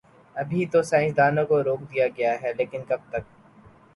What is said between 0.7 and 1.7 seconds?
تو سائنس دانوں کو